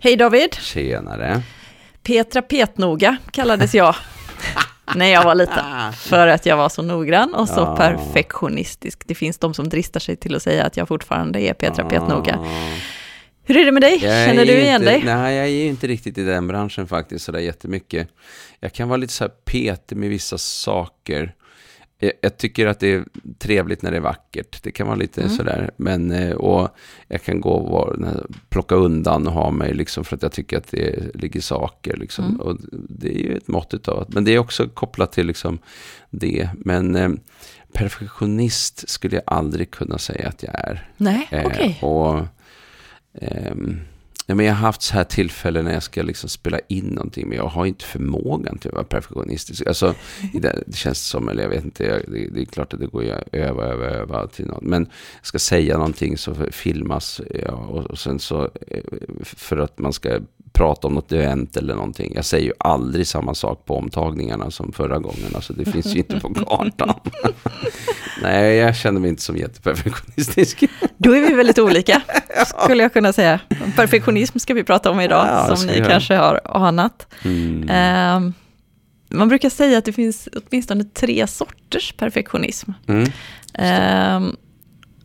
[0.00, 0.54] Hej David!
[0.54, 1.42] Tjenare.
[2.02, 3.94] Petra Petnoga kallades jag
[4.94, 5.92] när jag var liten.
[5.92, 7.76] För att jag var så noggrann och så Ja.
[7.76, 9.02] perfektionistisk.
[9.06, 12.38] Det finns de som dristar sig till att säga att jag fortfarande är Petra Petnoga.
[12.38, 12.74] Ah.
[13.44, 13.92] Hur är det med dig?
[14.04, 15.02] Jag Känner du igen inte, dig?
[15.04, 18.08] Nej, jag är ju inte riktigt i den branschen faktiskt sådär jättemycket.
[18.60, 21.34] Jag kan vara lite så här petig med vissa saker.
[21.98, 23.04] Jag, jag tycker att det är
[23.38, 24.62] trevligt när det är vackert.
[24.62, 25.32] Det kan vara lite Mm.
[25.36, 25.70] sådär.
[25.76, 26.68] Men, eh, och
[27.08, 28.14] jag kan gå och vara,
[28.48, 31.96] plocka undan och ha mig liksom för att jag tycker att det ligger saker.
[31.96, 32.24] Liksom.
[32.24, 32.40] Mm.
[32.40, 32.56] Och
[32.88, 35.58] det är ju ett mått av men det är också kopplat till liksom
[36.10, 36.48] det.
[36.54, 37.10] Men eh,
[37.72, 40.88] perfektionist skulle jag aldrig kunna säga att jag är.
[40.96, 41.78] Nej, Eh, okej.
[41.82, 42.20] Och,
[43.20, 43.80] ehm,
[44.28, 47.28] Nej, men jag har haft så här tillfällen när jag ska liksom spela in någonting,
[47.28, 49.66] men jag har inte förmågan till att vara perfektionistisk.
[49.66, 49.94] Alltså,
[50.32, 52.86] det, det känns som, eller jag vet inte, jag, det, det är klart att det
[52.86, 54.62] går att öva, öva, öva till något.
[54.62, 54.82] Men
[55.16, 58.82] jag ska säga någonting så filmas, ja, och, och sen så, eh,
[59.22, 60.20] för att man ska
[60.58, 62.12] prata om något event eller någonting.
[62.14, 65.34] Jag säger ju aldrig samma sak på omtagningarna som förra gången.
[65.34, 66.94] Alltså det finns ju inte på kartan.
[68.22, 70.64] Nej, jag känner mig inte som jätteperfektionistisk.
[70.96, 72.02] Då är vi väldigt olika,
[72.62, 73.40] skulle jag kunna säga.
[73.76, 77.14] Perfektionism ska vi prata om idag, Ja, som ni kanske har anat.
[77.24, 77.68] Mm.
[77.68, 78.32] Ehm,
[79.10, 82.72] man brukar säga att det finns åtminstone tre sorters perfektionism.
[82.88, 83.10] Mm.
[83.54, 84.36] Ehm,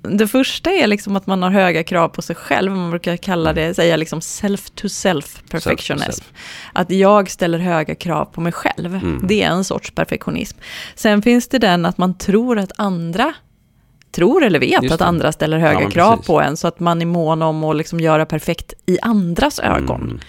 [0.04, 2.72] det första är liksom att man har höga krav på sig själv.
[2.72, 6.12] Man brukar kalla det, säga liksom self-to-self perfectionism.
[6.12, 6.34] Self to
[6.74, 8.96] Att jag ställer höga krav på mig själv.
[8.96, 9.22] Mm.
[9.28, 10.58] Det är en sorts perfektionism.
[10.96, 13.34] Sen finns det den att man tror att andra
[14.12, 16.28] tror eller vet att andra ställer höga men krav precis.
[16.28, 16.58] på en.
[16.58, 20.20] Så att man är mån om att liksom göra perfekt i andras ögon.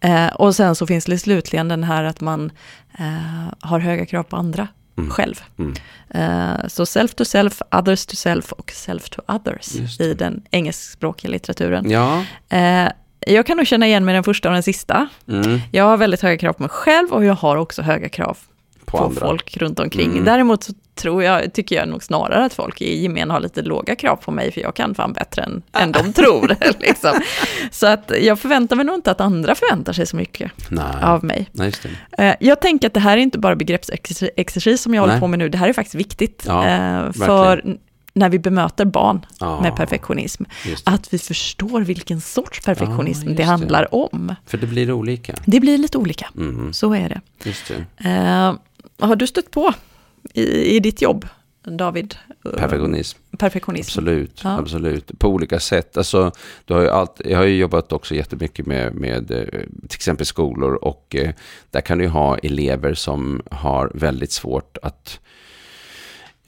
[0.00, 0.26] Mm.
[0.26, 2.50] Eh, och sen så finns det slutligen den här att man
[2.98, 4.68] eh, har höga krav på andra
[4.98, 5.10] Mm.
[5.10, 5.42] själv.
[5.58, 5.74] Mm.
[6.10, 11.30] Eh, så self to self, others to self och self to others i den engelskspråkiga
[11.30, 11.90] litteraturen.
[11.90, 12.24] Ja.
[12.48, 12.88] Eh,
[13.26, 15.08] jag kan nog känna igen mig den första och den sista.
[15.28, 15.60] Mm.
[15.70, 18.38] Jag har väldigt höga krav på mig själv och jag har också höga krav
[18.84, 19.20] På, på, andra.
[19.20, 20.10] folk runt omkring.
[20.12, 20.24] Mm.
[20.24, 23.94] Däremot så tror jag, tycker jag nog snarare att folk i gemen har lite låga
[23.94, 26.56] krav på mig, för jag kan fan bättre än, än de tror.
[26.80, 27.10] liksom.
[27.70, 31.02] Så att jag förväntar mig nog inte att andra förväntar sig så mycket Nej.
[31.02, 31.48] av mig.
[31.52, 31.86] Nej, just
[32.16, 32.24] det.
[32.28, 35.20] Eh, Jag tänker att det här är inte bara begreppsexercis som jag håller Nej.
[35.20, 36.44] på med nu, det här är faktiskt viktigt.
[36.46, 37.76] Ja, eh, för
[38.12, 40.82] när vi bemöter barn Ja, med perfektionism, det.
[40.84, 43.48] att vi förstår vilken sorts perfektionism just det det.
[43.48, 44.34] handlar om.
[44.46, 45.34] För det blir olika.
[45.44, 46.72] Det blir lite olika, Mm.
[46.72, 47.20] så är det.
[47.48, 47.68] Just
[47.98, 48.08] det.
[48.08, 48.52] Eh,
[49.00, 49.72] har du stött på
[50.34, 51.26] i, i ditt jobb,
[51.64, 52.14] David?
[52.56, 53.18] Perfektionism.
[53.38, 53.88] Perfektionism.
[53.98, 54.58] Absolut, Ja.
[54.58, 55.18] absolut.
[55.18, 55.96] På olika sätt.
[55.96, 56.32] Alltså,
[56.64, 59.44] du har ju allt, jag har ju jobbat också jättemycket med, med eh,
[59.88, 61.30] till exempel skolor och eh,
[61.70, 65.20] där kan du ha elever som har väldigt svårt att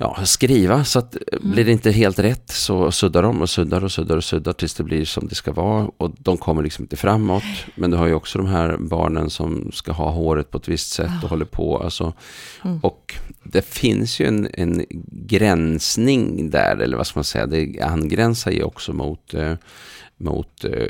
[0.03, 0.85] ja, skriva.
[0.85, 1.53] Så att eh, Mm.
[1.53, 4.75] blir det inte helt rätt så suddar de och suddar och suddar och suddar tills
[4.75, 5.91] det blir som det ska vara.
[5.97, 7.43] Och de kommer liksom inte framåt.
[7.75, 10.91] Men du har ju också de här barnen som ska ha håret på ett visst
[10.93, 11.79] sätt och håller på.
[11.79, 12.13] Alltså,
[12.65, 12.79] Mm.
[12.83, 14.85] och det finns ju en, en
[15.43, 19.55] gränsning där, eller vad ska man säga, det angränsar ju också mot, eh,
[20.17, 20.89] mot eh,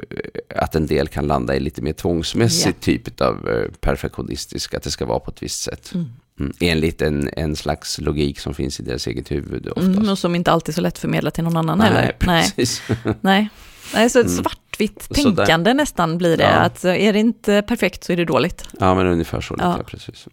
[0.57, 4.91] att en del kan landa i lite mer tvångsmässig typ av eh, perfektionistisk, att det
[4.91, 5.91] ska vara på ett visst sätt.
[5.95, 6.07] Mm.
[6.43, 6.53] Mm.
[6.61, 9.87] Enligt en, en slags logik som finns i deras eget huvud oftast.
[9.87, 12.01] Mm, och som inte alltid är så lätt förmedla till någon annan heller.
[12.03, 12.83] Nej, precis.
[13.21, 13.49] nej.
[13.95, 14.45] nej så ett Mm.
[14.45, 16.43] svartvitt tänkande nästan blir det.
[16.45, 16.49] Ja.
[16.51, 18.65] Att eh, är det inte perfekt så är det dåligt.
[18.81, 19.75] Ja, men ungefär så lite, Ja.
[19.79, 19.85] ja.
[19.85, 20.29] precis.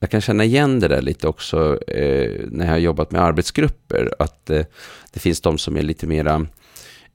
[0.00, 4.14] Jag kan känna igen det där lite också eh, när jag har jobbat med arbetsgrupper,
[4.18, 4.62] att eh,
[5.12, 6.46] det finns de som är lite mera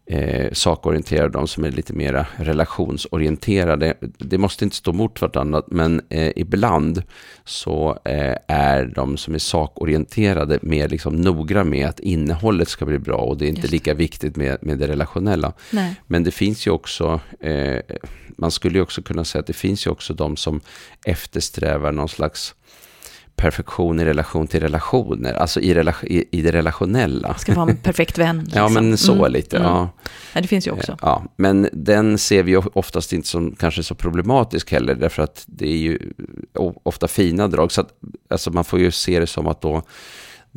[0.08, 3.94] eh, sakorienterade, de som är lite mera relationsorienterade.
[4.18, 7.04] Det måste inte stå mot varandra, men eh, ibland
[7.46, 13.00] så eh, är de som är sakorienterade mer liksom noga med att innehållet ska bli
[13.00, 15.54] bra och det är inte lika viktigt med, med det relationella.
[15.72, 15.96] Nej.
[16.08, 17.80] Men det finns ju också, eh,
[18.38, 20.62] man skulle ju också kunna säga att det finns ju också de som
[21.06, 22.56] eftersträvar någon slags
[23.38, 27.34] perfektion i relation till relationer, alltså i, rela- i, i det relationella.
[27.38, 28.40] Ska vara en perfekt vän.
[28.40, 28.62] Liksom.
[28.62, 29.58] Ja, men så Mm, lite.
[29.58, 29.70] mm.
[29.70, 29.90] Ja.
[30.34, 30.98] Ja, det finns ju också.
[31.02, 35.68] Ja, men den ser vi oftast inte som kanske så problematisk heller, därför att det
[35.68, 36.00] är ju
[36.84, 37.72] ofta fina drag.
[37.72, 37.90] Så att,
[38.30, 39.82] alltså man får ju se det som att då,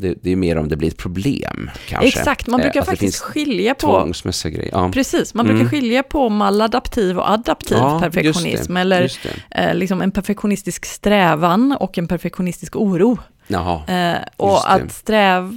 [0.00, 2.08] det, det är mer om det blir ett problem kanske.
[2.08, 4.12] Exakt, man Eh, brukar det faktiskt skilja på.
[4.72, 4.90] Ja.
[4.92, 5.70] Precis, man brukar Mm.
[5.70, 8.74] skilja på maladaptiv och adaptiv Ja, just perfektionism.
[8.74, 9.20] det, eller just
[9.50, 13.18] eh, liksom en perfektionistisk strävan och en perfektionistisk oro.
[13.50, 13.80] Jaha.
[14.12, 15.52] Eh, och att sträv,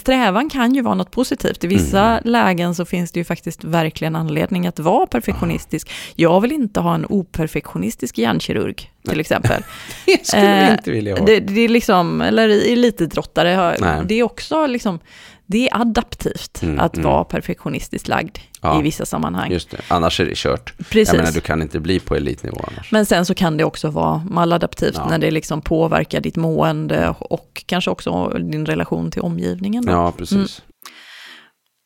[0.00, 1.64] strävan kan ju vara något positivt.
[1.64, 2.20] I vissa Mm.
[2.24, 5.90] lägen så finns det ju faktiskt verkligen anledning att vara perfektionistisk.
[6.14, 9.62] Jag vill inte ha en operfektionistisk hjärnkirurg till exempel.
[10.06, 11.24] Det skulle vi Eh, inte vilja ha.
[11.26, 14.98] Det, det är liksom, eller elitidrottare, det är också liksom,
[15.46, 17.10] det är adaptivt Mm, att mm.
[17.10, 18.80] vara perfektionistiskt lagd Ja.
[18.80, 19.50] i vissa sammanhang.
[19.52, 20.74] Just det, annars är det kört.
[20.78, 21.08] Precis.
[21.08, 22.92] Jag menar, du kan inte bli på elitnivå annars.
[22.92, 25.06] Men sen så kan det också vara maladaptivt Ja.
[25.08, 29.84] när det liksom påverkar ditt mående och kanske också din relation till omgivningen.
[29.86, 29.92] Då.
[29.92, 30.62] Ja, precis.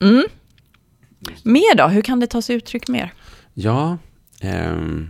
[0.04, 0.24] Mm.
[1.42, 1.86] Mer då?
[1.86, 3.12] Hur kan det ta sig uttryck mer?
[3.54, 3.98] Ja,
[4.40, 5.08] ehm,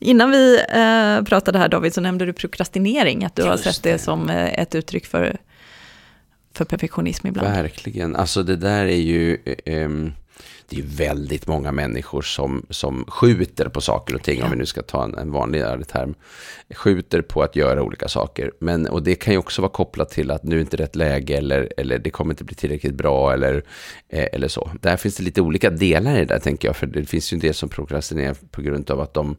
[0.00, 3.82] Innan vi eh, pratade här David så nämnde du prokrastinering, att du har Just sett
[3.82, 3.98] det, det.
[3.98, 5.36] som eh, ett uttryck för,
[6.56, 7.48] för perfektionism ibland.
[7.48, 8.16] verkligen.
[8.16, 9.38] Alltså det där är ju...
[9.64, 9.88] Eh,
[10.68, 14.44] det är väldigt många människor som, som skjuter på saker och ting, Ja.
[14.44, 16.14] om vi nu ska ta en, en vanligare term.
[16.74, 18.52] Skjuter på att göra olika saker.
[18.58, 21.36] Men, och det kan ju också vara kopplat till att nu är inte rätt läge,
[21.36, 23.62] eller, eller det kommer inte bli tillräckligt bra, eller,
[24.08, 24.70] eh, eller så.
[24.80, 26.76] Där finns det lite olika delar i det där, tänker jag.
[26.76, 29.36] För det finns ju en del som prokrastinerar på grund av att de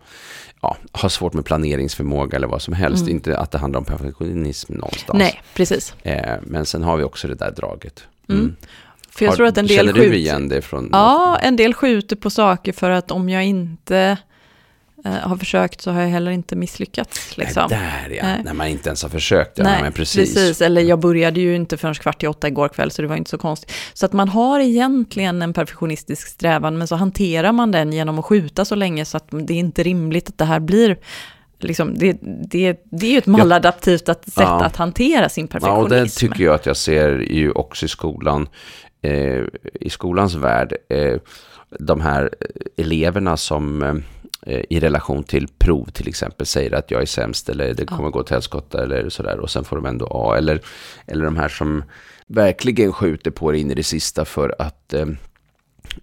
[0.62, 3.02] ja, har svårt med planeringsförmåga, eller vad som helst.
[3.02, 3.14] Mm.
[3.14, 5.20] Inte att det handlar om perfektionism någonstans.
[5.20, 5.96] Nej, precis.
[6.04, 8.04] Eh, men sen har vi också det där draget.
[8.30, 8.56] Mm.
[9.18, 10.16] För jag Har- tror att en del Känner du skjuter...
[10.18, 10.90] igen det från...
[10.92, 14.18] Ja, en del skjuter på saker för att om jag inte
[15.06, 17.38] eh, har försökt så har jag heller inte misslyckats.
[17.38, 17.68] Liksom.
[17.72, 17.80] Nej,
[18.10, 18.42] där ja, Nej.
[18.46, 19.58] när man inte ens har försökt.
[19.58, 20.34] Ja, Nej, men precis.
[20.34, 20.62] precis.
[20.62, 23.30] Eller jag började ju inte förrän kvart i åtta igår kväll, så det var inte
[23.30, 23.72] så konstigt.
[23.94, 28.26] Så att man har egentligen en perfektionistisk strävan, men så hanterar man den genom att
[28.26, 30.98] skjuta så länge, så att det är inte rimligt att det här blir...
[31.60, 32.18] Liksom, det,
[32.52, 34.64] det, det är ju ett maladaptivt att, sätt Ja.
[34.66, 35.84] att hantera sin Ja, perfektionism.
[35.84, 38.48] och det tycker jag att jag ser ju också i skolan.
[39.02, 41.18] Eh, I skolans värld, eh,
[41.80, 42.30] de här
[42.78, 43.82] eleverna som
[44.42, 48.10] eh, i relation till prov till exempel säger att jag är sämst eller det kommer
[48.10, 50.38] gå till helskotta eller sådär och sen får de ändå A.
[50.38, 50.62] Eller,
[51.06, 51.84] eller de här som
[52.28, 55.08] verkligen skjuter på det in i det sista för att eh,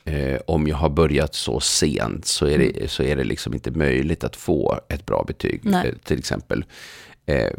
[0.05, 3.71] eh, om jag har börjat så sent så är det, så är det liksom inte
[3.71, 6.65] möjligt att få ett bra betyg eh, till exempel.
[7.27, 7.51] Eh, eh,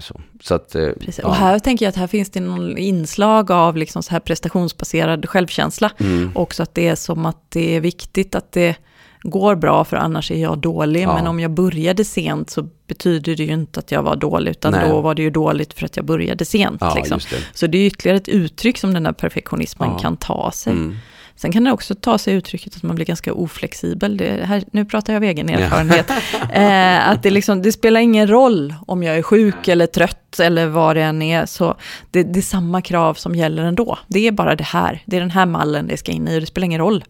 [0.00, 0.20] så.
[0.40, 1.20] så att, eh, Precis.
[1.22, 1.28] ja.
[1.28, 5.28] Och här tänker jag att här finns det någon inslag av liksom så här prestationsbaserad
[5.28, 5.90] självkänsla.
[6.00, 6.30] Mm.
[6.34, 8.76] Också att det är som att det är viktigt att det
[9.22, 11.02] går bra, för annars är jag dålig.
[11.02, 11.14] Ja.
[11.14, 14.72] Men om jag började sent så betyder det ju inte att jag var dålig, utan
[14.72, 14.88] Nej.
[14.88, 16.78] då var det ju dåligt för att jag började sent.
[16.80, 17.18] Ja, liksom.
[17.30, 17.36] det.
[17.54, 19.98] Så det är ytterligare ett uttryck som den här perfektionismen Ja.
[19.98, 20.72] kan ta sig.
[20.72, 20.96] Mm.
[21.42, 24.16] Sen kan det också ta sig uttrycket att man blir ganska oflexibel.
[24.16, 26.10] Det här, nu pratar jag av egen erfarenhet.
[26.52, 30.66] eh, att det, liksom, det spelar ingen roll om jag är sjuk eller trött eller
[30.66, 31.46] vad det än är.
[31.46, 31.76] Så
[32.10, 33.98] det, det är samma krav som gäller ändå.
[34.08, 35.02] Det är bara det här.
[35.06, 36.36] Det är den här mallen det ska in i.
[36.36, 37.04] Och det spelar ingen roll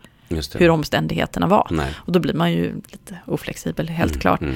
[0.54, 1.68] hur omständigheterna var.
[1.70, 1.94] Nej.
[1.96, 4.40] Och då blir man ju lite oflexibel, helt Mm, klart.
[4.40, 4.54] Mm.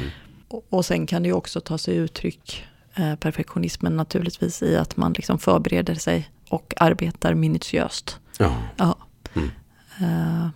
[0.49, 2.65] Och, och sen kan det ju också ta sig uttryck,
[2.95, 8.19] eh, perfektionismen naturligtvis, i att man liksom förbereder sig och arbetar minutiöst.
[8.39, 8.55] Ja.
[8.77, 8.97] Ja.
[9.35, 9.51] Mm.
[10.01, 10.49] Eh,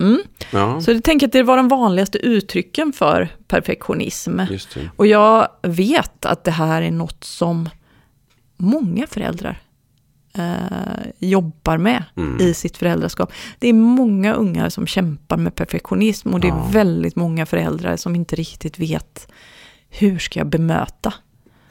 [0.00, 0.20] mm.
[0.52, 4.40] ja, Så jag tänker att det var de vanligaste uttrycken för perfektionism.
[4.96, 7.68] Och jag vet att det här är något som
[8.56, 9.60] många föräldrar
[10.34, 12.40] eh, jobbar med Mm.
[12.40, 13.32] i sitt föräldraskap.
[13.58, 16.68] Det är många ungar som kämpar med perfektionism och det är Ja.
[16.72, 19.28] väldigt många föräldrar som inte riktigt vet
[19.88, 21.14] hur ska jag bemöta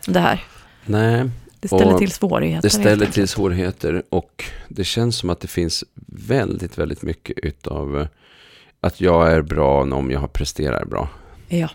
[0.05, 0.43] det här.
[0.85, 1.29] Nej,
[1.59, 2.61] Det ställer till svårigheter.
[2.61, 7.99] det ställer till svårigheter och det känns som att det finns väldigt, väldigt mycket utav
[7.99, 8.07] eh,
[8.81, 11.09] att jag är bra om jag presterar bra.
[11.47, 11.69] Ja,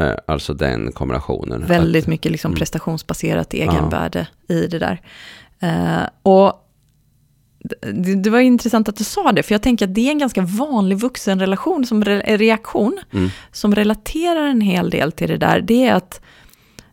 [0.00, 1.66] Eh, Alltså den kombinationen.
[1.66, 2.58] väldigt att, mycket liksom mm.
[2.58, 5.00] prestationsbaserat egenvärde i det där.
[5.60, 6.64] Eh, och
[7.92, 10.18] det, det var intressant att du sa det, för jag tänker att det är en
[10.18, 13.28] ganska vanlig vuxenrelation, som re, reaktion, Mm.
[13.52, 15.60] som relaterar en hel del till det där.
[15.60, 16.20] Det är att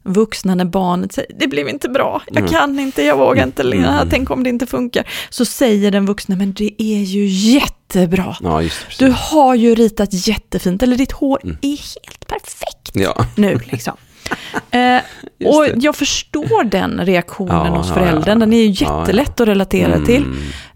[0.06, 2.52] vuxna när barnet säger, det blev inte bra, jag Mm.
[2.52, 4.10] kan inte, jag vågar inte, Mm.
[4.10, 5.08] tänk om det inte funkar.
[5.30, 8.36] Så säger den vuxna, men det är ju jättebra.
[8.42, 9.00] Ja, just.
[9.00, 11.58] Du har ju ritat jättefint, eller ditt hår Mm.
[11.62, 13.94] är helt perfekt Ja, nu liksom.
[14.72, 14.98] Eh,
[15.48, 18.40] och jag förstår den reaktionen Ja, hos föräldern.
[18.40, 20.06] Den är ju jättelätt att relatera Mm.
[20.06, 20.26] till.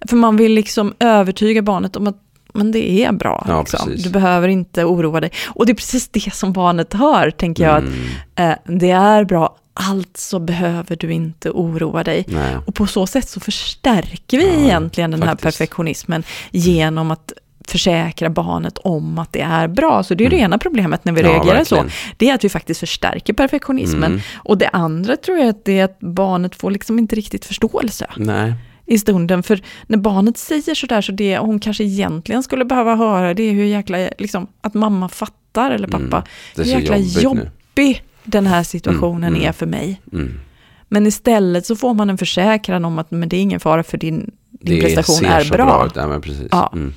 [0.09, 2.17] För man vill liksom övertyga barnet om att
[2.53, 3.45] men det är bra.
[3.47, 3.95] Ja, liksom.
[3.97, 5.31] Du behöver inte oroa dig.
[5.47, 7.77] Och det är precis det som barnet hör, tänker jag.
[7.77, 7.93] Mm.
[8.35, 12.25] Att, eh, det är bra, alltså behöver du inte oroa dig.
[12.27, 12.55] Nej.
[12.65, 15.43] Och på så sätt så förstärker vi Ja, egentligen den här faktiskt.
[15.43, 17.33] perfektionismen genom att
[17.67, 20.03] försäkra barnet om att det är bra.
[20.03, 20.45] Så det är det Mm.
[20.45, 21.75] ena problemet när vi Ja, reagerar så.
[21.75, 21.91] verkligen.
[22.17, 24.03] Det är att vi faktiskt förstärker perfektionismen.
[24.11, 24.19] Mm.
[24.37, 28.07] Och det andra tror jag att det är att barnet får liksom inte riktigt förståelse
[28.17, 28.53] Nej.
[28.89, 29.43] I stunden.
[29.43, 33.51] För när barnet säger sådär så det hon kanske egentligen skulle behöva höra det är
[33.53, 36.23] hur jäkla, liksom, att mamma fattar eller pappa, Mm.
[36.55, 37.21] Hur jäkla jobbigt nu.
[37.21, 39.47] jobbig den här situationen Mm, mm.
[39.49, 40.01] är för mig.
[40.13, 40.39] Mm.
[40.87, 43.97] Men istället så får man en försäkran om att men det är ingen fara för
[43.97, 45.65] din, din Det prestation ser är så bra.
[45.65, 45.91] bra ut.
[45.95, 46.47] Ja, men precis.
[46.51, 46.69] Ja.
[46.73, 46.93] Mm.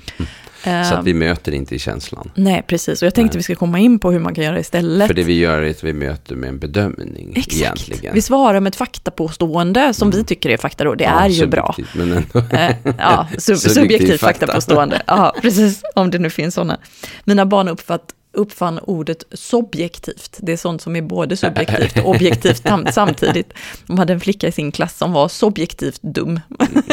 [0.64, 2.31] Eh, Så att vi möter inte i känslan.
[2.35, 3.02] Nej, precis.
[3.02, 3.38] Och jag tänkte Nej.
[3.38, 5.07] vi ska komma in på hur man kan göra istället.
[5.07, 7.54] För det vi gör är att vi möter med en bedömning Exakt.
[7.57, 8.14] egentligen.
[8.14, 10.95] Vi svarar med ett faktapåstående som vi tycker är fakta då.
[10.95, 11.75] Det Ja, är ju bra.
[11.95, 12.38] Men ändå.
[12.57, 14.47] Eh, ja, sub Subjektiv subjektivt fakta.
[14.47, 15.02] faktapåstående.
[15.07, 15.83] Ja, precis.
[15.95, 16.78] Om det nu finns sådana.
[17.25, 18.02] Mina barn uppfatt,
[18.33, 20.39] uppfann ordet subjektivt.
[20.41, 23.53] Det är sånt som är både subjektivt och objektivt samtidigt.
[23.87, 26.41] De hade en flicka i sin klass som var subjektivt dum.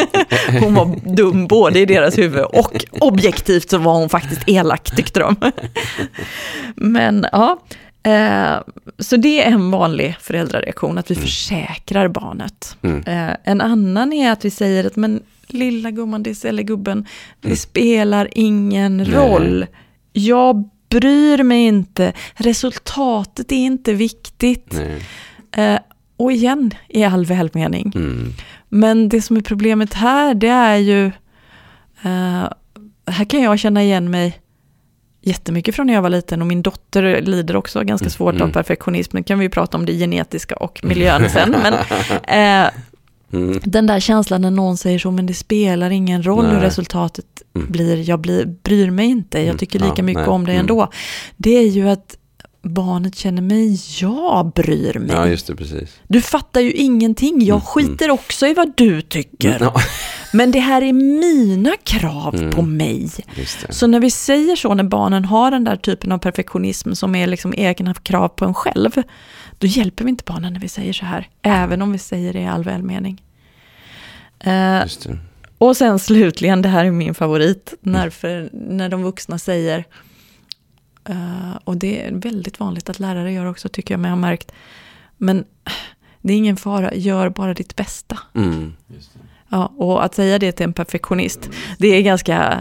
[0.61, 5.19] Hon var dum både i deras huvud och objektivt så var hon faktiskt elak tyckte
[5.19, 5.35] de.
[6.75, 7.59] Men ja,
[8.03, 8.61] eh,
[8.99, 12.77] så det är en vanlig föräldrareaktion, att vi försäkrar barnet.
[12.81, 13.03] Mm.
[13.05, 17.05] Eh, en annan är att vi säger att men lilla gumman, eller gubben,
[17.41, 19.65] det spelar ingen roll.
[20.13, 24.73] Jag bryr mig inte, resultatet är inte viktigt.
[25.55, 25.79] Eh,
[26.17, 27.91] och igen, i all välmening.
[27.95, 28.33] Mm.
[28.69, 31.05] Men det som är problemet här, det är ju...
[32.03, 32.49] eh,
[33.07, 34.39] här kan jag känna igen mig
[35.21, 38.51] jättemycket från när jag var liten och min dotter lider också ganska svårt av Mm.
[38.51, 39.17] perfektionism.
[39.17, 41.55] Nu kan vi ju prata om det genetiska och miljön sen.
[41.63, 41.73] Men
[42.63, 42.71] eh,
[43.33, 43.59] Mm.
[43.63, 46.61] den där känslan när någon säger så, men det spelar ingen roll hur Nej.
[46.61, 47.71] resultatet Mm.
[47.71, 49.89] blir, jag blir, bryr mig inte, jag tycker Mm.
[49.89, 50.29] lika Ja, mycket nej.
[50.29, 50.63] om dig Mm.
[50.63, 50.89] ändå.
[51.37, 52.17] Det är ju att
[52.61, 55.09] barnet känner mig, jag bryr mig.
[55.15, 55.89] Ja, just det, precis.
[56.07, 59.57] Du fattar ju ingenting, jag Mm, skiter också i vad du tycker.
[59.61, 59.73] Ja,
[60.33, 62.51] Men det här är mina krav Mm.
[62.51, 63.09] på mig.
[63.69, 67.27] Så när vi säger så, när barnen har den där typen av perfektionism som är
[67.27, 68.91] liksom egna krav på en själv,
[69.57, 72.39] då hjälper vi inte barnen när vi säger så här, även om vi säger det
[72.39, 73.21] i all välmening.
[74.39, 75.17] Eh, Just det.
[75.57, 79.83] och sen slutligen, det här är min favorit, när, för, när de vuxna säger,
[81.09, 84.51] eh, och det är väldigt vanligt att lärare gör också tycker jag mig ha märkt,
[85.17, 85.45] men
[86.21, 88.19] det är ingen fara, gör bara ditt bästa.
[88.35, 88.73] Mm.
[89.49, 92.57] Ja, och att säga det till en perfektionist, det är ganska,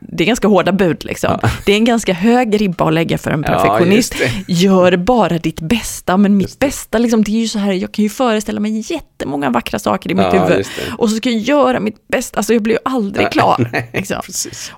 [0.00, 1.38] det är ganska hårda bud liksom.
[1.66, 4.14] Det är en ganska hög ribba att lägga för en Ja, perfektionist.
[4.18, 4.52] det.
[4.52, 6.66] Gör bara ditt bästa, men mitt det.
[6.66, 10.10] bästa, liksom, det är ju så här, jag kan ju föreställa mig jättemånga vackra saker
[10.10, 10.66] i mitt Ja, huvud.
[10.76, 10.92] det.
[10.98, 13.70] Och så ska jag göra mitt bästa, alltså jag blir ju aldrig klar.
[13.92, 14.20] liksom.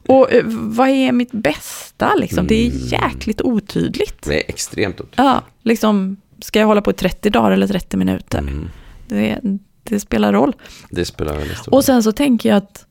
[0.06, 2.46] Och eh, vad är mitt bästa liksom?
[2.46, 2.76] Det Mm.
[2.76, 4.22] är jäkligt otydligt.
[4.22, 5.18] Det är extremt otydligt.
[5.18, 8.38] Ja, liksom, ska jag hålla på i 30 dagar eller 30 minuter?
[8.38, 8.68] Mm.
[9.08, 9.38] Det,
[9.84, 10.56] det spelar roll.
[10.90, 12.86] Det spelar väldigt stor Och sen så tänker jag att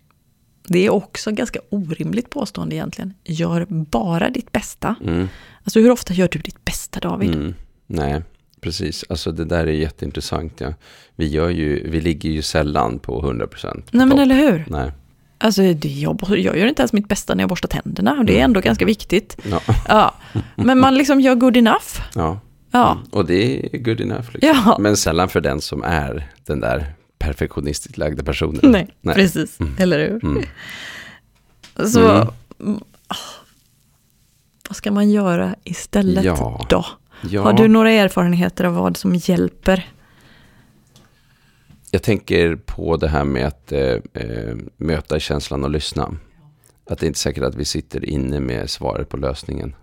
[0.68, 3.14] det är också ganska orimligt påstående egentligen.
[3.24, 4.96] Gör bara ditt bästa.
[5.04, 5.30] Mm.
[5.64, 7.36] Alltså hur ofta gör du ditt bästa David?
[7.36, 7.56] Mm.
[7.88, 8.22] Nej,
[8.62, 9.06] precis.
[9.10, 10.62] Alltså det där är jätteintressant.
[10.62, 10.74] Ja.
[11.16, 13.88] Vi, gör ju, vi ligger ju sällan på 100 procent.
[13.92, 14.66] Nej men eller hur?
[14.68, 14.92] Nej.
[15.38, 18.44] Alltså jag, jag gör inte ens mitt bästa när jag borstar tänderna och det är
[18.44, 19.38] ändå ganska viktigt.
[19.50, 19.62] Ja.
[19.88, 20.14] Ja,
[20.56, 22.02] men man liksom gör good enough.
[22.16, 22.40] ja.
[22.76, 23.04] Ja, Mm.
[23.12, 24.30] Och det är good enough.
[24.34, 24.40] Liksom.
[24.66, 24.78] ja.
[24.80, 28.60] Men sällan för den som är den där perfektionistiskt lagda personen.
[28.64, 29.16] Nej, Nej.
[29.16, 29.60] precis.
[29.60, 29.74] Mm.
[29.80, 30.26] Eller hur?
[30.26, 30.44] Mm.
[31.92, 32.80] Så, Mm.
[34.70, 36.66] vad ska man göra istället Ja.
[36.70, 36.86] då?
[37.30, 39.90] Ja, Har du några erfarenheter av vad som hjälper?
[41.92, 43.80] jag tänker på det här med att eh,
[44.14, 46.12] eh, möta känslan och lyssna.
[46.90, 49.76] Att det är inte säkert att vi sitter inne med svaret på lösningen.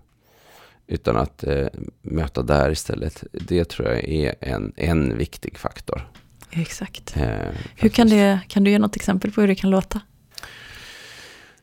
[0.93, 1.67] Utan att eh,
[2.03, 3.25] möta där istället.
[3.33, 6.09] Det tror jag är en, en viktig faktor.
[6.51, 7.17] Exakt.
[7.17, 10.01] Eh, Hur kan, det, kan du ge något exempel på hur det kan låta?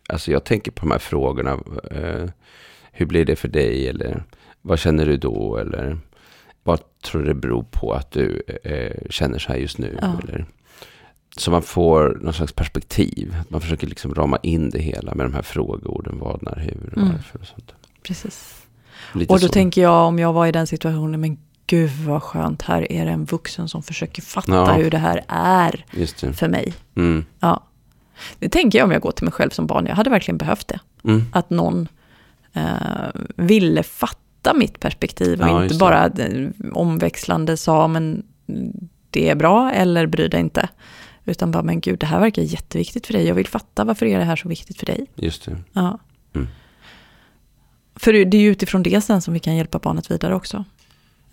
[0.10, 1.52] Alltså jag tänker på de här frågorna.
[1.92, 2.30] Eh,
[2.92, 3.88] hur blir det för dig?
[3.88, 4.24] Eller
[4.62, 5.58] vad känner du då?
[5.58, 5.98] Eller
[6.64, 9.98] vad tror du det beror på att du eh, känner så här just nu?
[10.02, 10.20] Ja.
[10.24, 10.46] Eller,
[11.38, 13.36] så man får någon slags perspektiv.
[13.50, 16.20] Man försöker liksom rama in det hela med de här frågeorden.
[16.20, 17.12] Vad, när, hur, Mm.
[17.12, 17.74] varför och sånt.
[18.04, 18.64] Precis.
[19.14, 19.54] Lite Och då så.
[19.54, 21.38] tänker jag om jag var i den situationen, men
[21.68, 24.72] gud vad skönt, här är det en vuxen som försöker fatta Ja.
[24.74, 25.86] hur det här är
[26.22, 26.34] det.
[26.34, 26.74] för mig.
[26.96, 27.26] Mm.
[27.40, 27.64] Ja.
[28.40, 30.68] Det tänker jag om jag går till mig själv som barn, jag hade verkligen behövt
[30.68, 30.80] det.
[31.04, 31.26] Mm.
[31.32, 31.88] Att någon
[32.54, 32.62] eh,
[33.36, 38.24] ville fatta mitt perspektiv och Ja, inte bara eh, omväxlande sa, men
[39.10, 40.70] det är bra eller bry dig inte.
[41.26, 43.28] Utan bara, men gud, det här verkar jätteviktigt för dig.
[43.28, 45.06] Jag vill fatta varför är det här så viktigt för dig.
[45.16, 45.58] Just det.
[45.74, 46.00] Ja.
[46.36, 46.48] Mm.
[48.00, 50.66] För det är ju utifrån det sen som vi kan hjälpa barnet vidare också.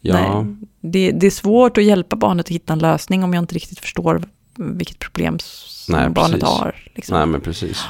[0.00, 3.42] Ja, Nej, det, det är svårt att hjälpa barnet att hitta en lösning om jag
[3.42, 4.22] inte riktigt förstår
[4.56, 6.58] vilket problem som Nej, barnet precis.
[6.58, 6.76] har.
[6.94, 7.18] Liksom.
[7.18, 7.84] nej men precis.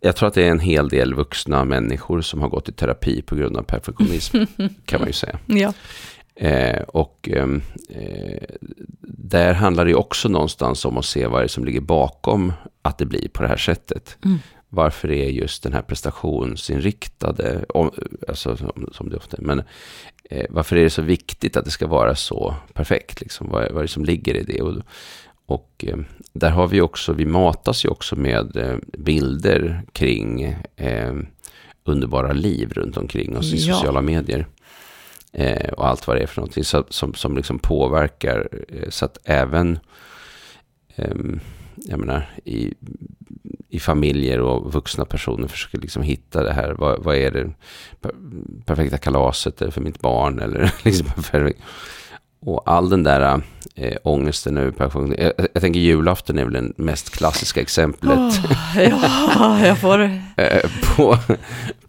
[0.00, 3.22] Jag tror att det är en hel del vuxna människor som har gått i terapi
[3.22, 4.36] på grund av perfektionism.
[4.84, 5.38] kan man ju säga.
[5.46, 5.72] Ja.
[6.34, 8.42] Eh, och ehm, eh,
[9.08, 12.52] där handlar det ju också någonstans om att se vad det är som ligger bakom
[12.82, 14.18] att det blir på det här sättet.
[14.24, 14.38] Mm.
[14.68, 17.90] Varför är just den här prestationsinriktade, om,
[18.28, 19.62] alltså som, som det ofta är, men
[20.30, 23.20] eh, varför är det så viktigt att det ska vara så perfekt?
[23.20, 23.48] Liksom?
[23.50, 24.62] Vad, är- vad är det som ligger i det?
[24.62, 24.74] Och,
[25.46, 25.96] Och eh,
[26.32, 30.42] där har vi också, vi matas ju också med eh, bilder kring
[30.76, 31.14] eh,
[31.84, 33.74] underbara liv runt omkring oss i Ja.
[33.74, 34.46] sociala medier.
[35.32, 39.04] Eh, och allt vad det är för någonting så, som, som liksom påverkar eh, så
[39.04, 39.78] att även
[40.96, 41.40] ehm,
[41.76, 42.74] jag menar, i,
[43.68, 46.72] i familjer och vuxna personer försöker liksom hitta det här.
[46.78, 47.50] Vad, vad är det
[48.00, 48.12] per,
[48.64, 50.38] perfekta kalaset för mitt barn?
[50.38, 51.60] Eller liksom, perfekt.
[52.40, 53.42] och all den där
[53.74, 55.14] eh, ångesten över pension.
[55.18, 58.18] Jag, jag tänker julafton är väl det mest klassiska exemplet.
[58.18, 60.00] Åh, ja, jag får...
[60.36, 61.18] eh, på,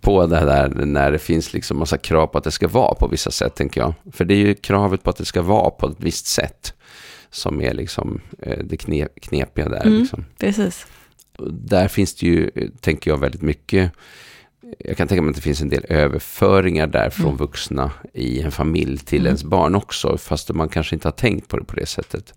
[0.01, 3.07] på det där när det finns liksom massa krav på att det ska vara på
[3.07, 3.93] vissa sätt, tänker jag.
[4.13, 6.73] För det är ju kravet på att det ska vara på ett visst sätt
[7.31, 9.85] som är liksom eh, det knep, knepiga där.
[9.85, 9.99] Mm.
[9.99, 10.25] Liksom.
[10.39, 10.87] Precis.
[11.49, 13.91] Där finns det ju, eh, tänker jag, väldigt mycket.
[14.79, 17.37] Jag kan tänka mig att det finns en del överföringar där från Mm.
[17.37, 19.27] vuxna i en familj till Mm.
[19.27, 22.33] ens barn också, fast man kanske inte har tänkt på det på det sättet.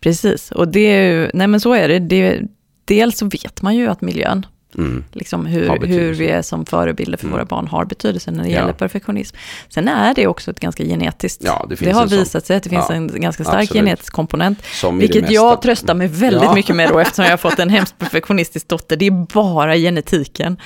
[0.00, 1.98] Precis, och det är ju, nej men så är det.
[1.98, 2.42] det
[2.84, 4.46] dels så vet man ju att miljön,
[4.78, 5.04] Mm.
[5.12, 7.32] liksom hur, hur vi är som förebilder för Mm.
[7.36, 8.58] våra barn har betydelse när det Ja.
[8.60, 9.36] gäller perfektionism.
[9.68, 11.42] Sen är det också ett ganska genetiskt.
[11.44, 12.18] Ja, det det, har sån.
[12.18, 13.84] visat sig att det finns Ja, en ganska stark absolut.
[13.84, 14.62] genetisk komponent.
[14.92, 18.68] Vilket jag tröstar mig väldigt mycket med då, eftersom jag har fått en hemskt perfektionistisk
[18.68, 18.96] dotter.
[18.96, 20.56] Det är bara genetiken.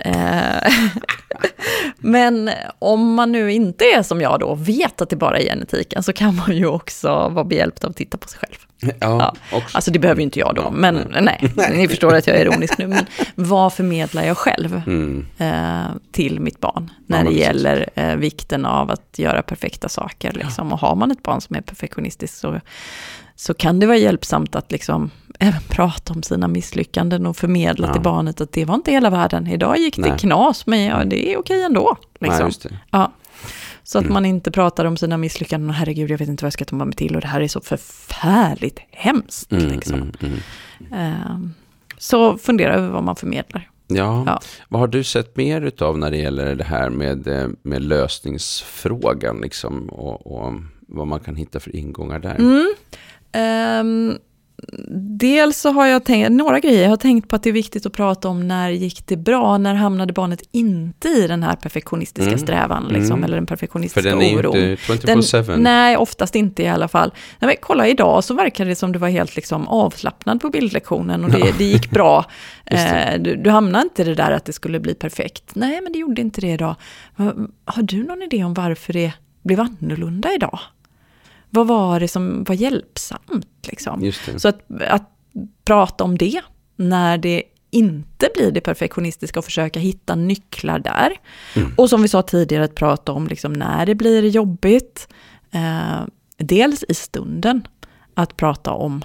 [0.00, 0.72] Eh,
[1.98, 6.02] Men om man nu inte är som jag då, vet att det bara är genetiken,
[6.02, 8.94] så kan man ju också vara behjälpt av att titta på sig själv.
[9.00, 9.76] Ja, också.
[9.76, 11.52] Alltså det behöver ju inte jag då, Ja, men nej.
[11.56, 11.76] nej.
[11.76, 12.86] ni förstår att jag är ironisk nu.
[12.86, 15.26] Men vad förmedlar jag själv Mm.
[15.38, 20.32] eh, till mitt barn när det gäller eh, vikten av att göra perfekta saker?
[20.32, 20.72] Liksom.
[20.72, 22.60] Och har man ett barn som är perfektionistiskt så,
[23.36, 27.92] så kan det vara hjälpsamt att liksom även prata om sina misslyckanden och förmedla Ja.
[27.92, 29.46] till barnet att det var inte hela världen.
[29.46, 30.18] Idag gick det Nej.
[30.18, 31.96] knas, men ja, det är okej ändå.
[32.18, 32.70] Nej, Liksom.
[32.70, 32.78] det.
[32.90, 33.12] Ja.
[33.82, 34.14] Så att Mm.
[34.14, 36.76] man inte pratar om sina misslyckanden och herregud, jag vet inte vad jag ska ta
[36.76, 39.52] mig till och det här är så förfärligt hemskt.
[39.52, 39.94] Mm, liksom.
[39.94, 40.38] mm, mm.
[40.92, 41.54] Ehm,
[41.98, 43.70] så fundera över vad man förmedlar.
[43.86, 44.24] Ja.
[44.26, 44.40] Ja.
[44.68, 49.40] vad har du sett mer utav när det gäller det här med, eh, med lösningsfrågan
[49.40, 50.52] liksom, och, och
[50.88, 52.34] vad man kan hitta för ingångar där?
[52.34, 52.74] Mm.
[55.18, 57.86] Dels så har jag tänkt, några grejer, jag har tänkt på att det är viktigt
[57.86, 62.28] att prata om när gick det bra, när hamnade barnet inte i den här perfektionistiska
[62.28, 62.38] Mm.
[62.38, 63.24] strävan, liksom, Mm.
[63.24, 64.56] eller den För perfektionistiska den är oron.
[64.56, 65.56] inte 24-7.
[65.56, 67.10] nej, oftast inte i alla fall.
[67.38, 71.24] Nej, men kolla idag så verkar det som du var helt liksom avslappnad på bildlektionen
[71.24, 71.46] och det, Ja.
[71.58, 72.24] det gick bra.
[72.70, 72.76] Det.
[72.76, 75.54] Eh, du, du hamnade inte i det där att det skulle bli perfekt.
[75.54, 76.74] Nej, men det gjorde inte det idag.
[77.64, 79.12] Har du någon idé om varför det
[79.42, 80.58] blev annorlunda idag?
[81.54, 83.46] Vad var det som var hjälpsamt?
[83.66, 84.12] Liksom?
[84.36, 85.10] Så att, att
[85.64, 86.40] prata om det
[86.76, 91.12] när det inte blir det perfektionistiska och försöka hitta nycklar där.
[91.56, 91.72] Mm.
[91.76, 95.08] Och som vi sa tidigare, att prata om liksom när det blir jobbigt.
[95.50, 96.00] Eh,
[96.36, 97.68] dels i stunden,
[98.14, 99.02] att prata om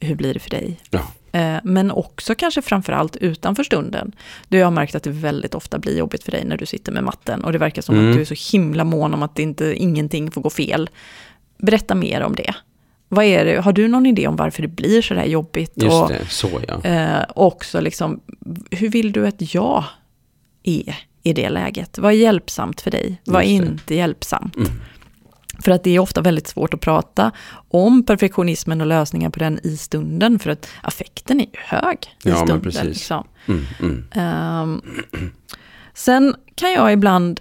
[0.00, 0.80] hur blir det för dig.
[0.90, 1.00] Ja.
[1.32, 4.12] Eh, men också kanske framförallt utanför stunden.
[4.48, 7.04] Du har märkt att det väldigt ofta blir jobbigt för dig när du sitter med
[7.04, 7.44] matten.
[7.44, 8.08] Och det verkar som Mm.
[8.08, 10.90] att du är så himla mån om att inte, ingenting får gå fel.
[11.58, 12.54] Berätta mer om det.
[13.08, 15.72] Vad är det, har du någon idé om varför det blir så där jobbigt?
[15.74, 16.84] Just och, det, så ja.
[16.84, 18.20] Eh, också liksom,
[18.70, 19.84] hur vill du att jag
[20.62, 21.98] är i det läget?
[21.98, 23.20] Vad är hjälpsamt för dig?
[23.24, 24.56] Vad är inte hjälpsamt?
[24.56, 24.68] Mm.
[25.62, 27.32] För att det är ofta väldigt svårt att prata
[27.68, 32.28] om perfektionismen och lösningar på den i stunden, för att affekten är ju hög i
[32.28, 32.86] Ja, stunden.
[32.86, 33.26] Liksom.
[33.46, 34.04] Mm, mm.
[34.12, 34.82] Ehm,
[35.94, 37.40] sen kan jag ibland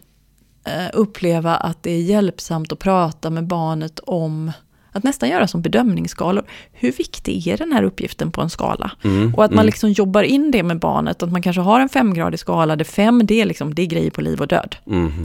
[0.67, 4.51] Eh, uppleva att det är hjälpsamt att prata med barnet om
[4.97, 6.43] att nästan göra som bedömningsskalor.
[6.71, 8.91] Hur viktig är den här uppgiften på en skala?
[9.03, 9.65] Mm, Och att man mm.
[9.65, 13.25] liksom jobbar in det med barnet, att man kanske har en femgradig skala där fem
[13.25, 14.75] det är, liksom, det är grejer på liv och död.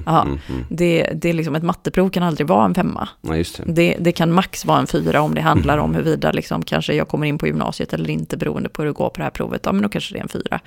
[0.07, 0.23] Ja.
[0.23, 0.65] mm, mm.
[0.69, 3.09] Det, det är liksom, ett matteprov kan aldrig vara en femma.
[3.21, 3.73] Ja, just det.
[3.73, 7.09] Det, det kan max vara en fyra om det handlar om huruvida liksom, kanske jag
[7.09, 9.63] kommer in på gymnasiet eller inte beroende på hur det går på det här provet.
[9.65, 10.61] Ja, men då kanske det är en fyra.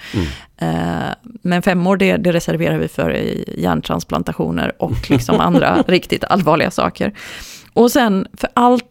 [0.58, 3.10] Eh, men femmor, det, det reserverar vi för
[3.60, 7.14] hjärntransplantationer och liksom andra riktigt allvarliga saker.
[7.74, 8.86] Och sen, för allt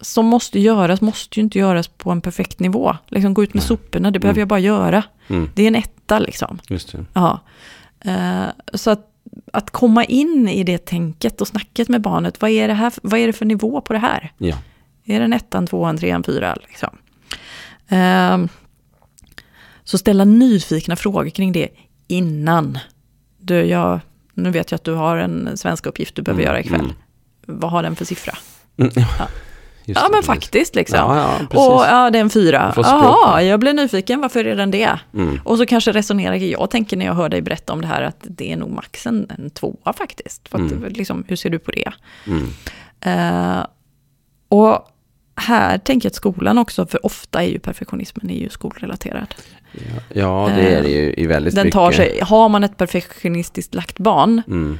[0.00, 2.96] som måste göras, måste ju inte göras på en perfekt nivå.
[3.08, 3.68] Liksom gå ut med Nej.
[3.68, 4.40] soporna, det behöver Mm.
[4.40, 5.02] jag bara göra.
[5.28, 6.58] Mm, Det är en etta liksom.
[6.68, 7.04] just det.
[7.12, 7.40] Ja.
[8.00, 9.10] Eh, så att,
[9.52, 13.20] att komma in i det tänket och snacket med barnet, vad är det, här, vad
[13.20, 14.32] är det för nivå på det här?
[14.38, 14.56] Ja.
[15.04, 16.56] Är det en ettan, tvåan, trean, fyra?
[16.68, 16.98] Liksom?
[17.88, 18.48] Ehm,
[19.84, 21.68] så ställa nyfikna frågor kring det
[22.06, 22.78] innan.
[23.38, 24.00] Du, jag,
[24.34, 26.80] nu vet jag att du har en svenska uppgift du behöver Mm, göra ikväll.
[26.80, 26.92] mm.
[27.46, 28.36] Vad har den för siffra?
[28.76, 29.28] Mm, Ja.
[29.84, 30.26] Just ja, det, men precis.
[30.26, 30.98] faktiskt liksom.
[30.98, 31.68] Ja, ja, precis.
[31.68, 32.72] och ja, det är en fyra.
[32.76, 34.98] Jaha, jag blev nyfiken, varför är den det?
[35.14, 38.02] Mm, Och så kanske resonerar jag tänker när jag hör dig berätta om det här
[38.02, 40.48] att det är nog max en, en tvåa faktiskt.
[40.48, 40.92] För att, Mm.
[40.92, 41.92] liksom, hur ser du på det?
[42.26, 42.48] mm,
[43.06, 43.66] Eh,
[44.48, 44.88] och
[45.36, 49.34] här tänker jag att skolan också, för ofta är ju perfektionismen är ju skolrelaterad.
[49.72, 49.80] Ja,
[50.12, 51.74] ja det är det ju i väldigt Den mycket.
[51.74, 54.78] tar sig, har man ett perfektionistiskt lagt barn Mm.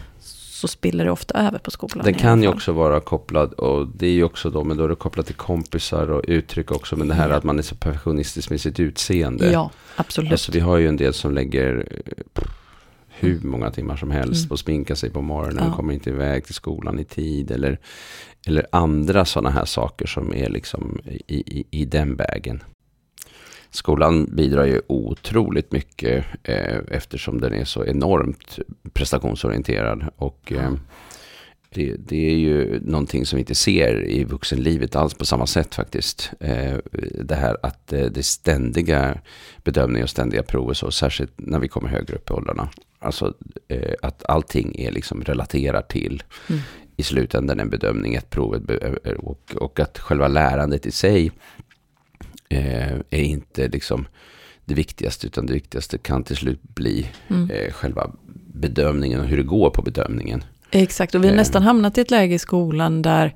[0.54, 2.04] Så spiller det ofta över på skolan.
[2.04, 4.88] Den kan ju också vara kopplad, och det är ju också då, men då är
[4.88, 7.36] det kopplat till kompisar och uttryck också, men det här Ja.
[7.36, 9.50] att man är så perfektionistisk med sitt utseende.
[9.52, 10.32] Ja, absolut.
[10.32, 11.88] Alltså vi har ju en del som lägger
[13.08, 14.48] hur många timmar som helst Mm.
[14.48, 15.70] på att sminka sig på morgonen Ja.
[15.70, 17.50] och kommer inte iväg till skolan i tid.
[17.50, 17.78] Eller,
[18.46, 22.62] eller andra sådana här saker som är liksom i, i, i den vägen.
[23.74, 28.58] Skolan bidrar ju otroligt mycket eh, eftersom den är så enormt
[28.92, 30.04] prestationsorienterad.
[30.16, 30.72] Och eh,
[31.70, 35.74] det, det är ju någonting som vi inte ser i vuxenlivet alls på samma sätt
[35.74, 36.30] faktiskt.
[36.40, 36.76] Eh,
[37.20, 39.18] det här att eh, det ständiga
[39.64, 42.68] bedömning och ständiga prov och så, särskilt när vi kommer högre upp i åldrarna.
[42.98, 43.34] Alltså
[43.68, 46.60] eh, att allting är liksom relaterat till Mm.
[46.96, 48.78] i slutändan en bedömning, ett prov
[49.18, 51.30] och, och att själva lärandet i sig
[52.48, 54.06] eh, är inte liksom
[54.64, 57.50] det viktigaste, utan det viktigaste kan till slut bli Mm.
[57.50, 58.10] eh, själva
[58.54, 60.44] bedömningen och hur det går på bedömningen.
[60.70, 61.38] Exakt, och vi har Eh.
[61.38, 63.34] nästan hamnat i ett läge i skolan där,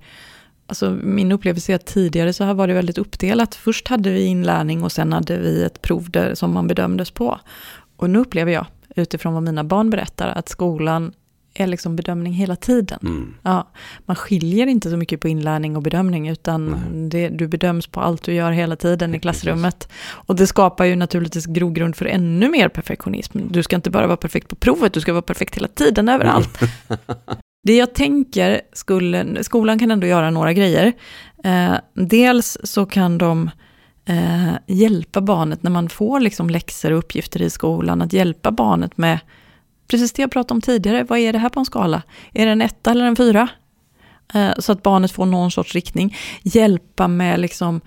[0.66, 3.55] alltså min upplevelse är att tidigare så här var det väldigt uppdelat.
[3.55, 7.40] Först hade vi inlärning och sen hade vi ett prov där, som man bedömdes på.
[7.97, 8.66] Och nu upplever jag,
[8.97, 11.12] utifrån vad mina barn berättar, att skolan
[11.61, 12.99] är liksom bedömning hela tiden.
[13.03, 13.35] Mm.
[13.42, 13.71] Ja,
[14.07, 16.77] man skiljer inte så mycket på inlärning och bedömning, utan
[17.11, 19.88] det, du bedöms på allt du gör hela tiden i klassrummet.
[20.11, 23.38] Och det skapar ju naturligtvis grogrund för ännu mer perfektionism.
[23.51, 26.61] Du ska inte bara vara perfekt på provet, du ska vara perfekt hela tiden, överallt.
[27.62, 30.92] Det jag tänker, skulle, skolan kan ändå göra några grejer.
[31.44, 33.51] Eh, dels så kan de
[34.05, 38.99] eh, hjälpa barnet när man får liksom läxor och uppgifter i skolan, att hjälpa barnet
[38.99, 39.18] med
[39.88, 42.03] precis det jag pratade om tidigare, vad är det här på en skala?
[42.35, 43.48] Är det en etta eller en fyra?
[44.35, 46.16] Eh, så att barnet får någon sorts riktning.
[46.42, 47.81] Hjälpa med liksom,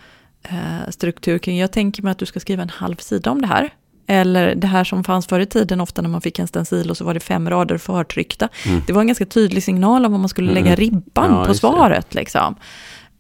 [0.44, 3.48] eh, struktur kring, jag tänker mig att du ska skriva en halv sida om det
[3.48, 3.70] här.
[4.08, 6.98] Eller det här som fanns förr i tiden, ofta när man fick en stencil och
[6.98, 8.50] så var det fem rader förtryckta.
[8.68, 8.82] Mm.
[8.88, 10.64] Det var en ganska tydlig signal om vad man skulle Mm.
[10.64, 12.14] lägga ribban Ja, på svaret.
[12.14, 12.56] Liksom.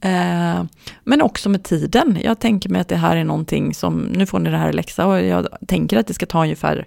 [0.01, 0.63] Eh,
[1.03, 2.17] men också med tiden.
[2.23, 4.73] Jag tänker mig att det här är någonting som, nu får ni det här i
[4.73, 6.85] läxa och jag tänker att det ska ta ungefär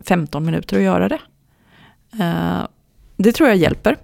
[0.00, 1.20] 15 minuter att göra det.
[2.20, 2.66] Eh,
[3.16, 3.96] det tror jag hjälper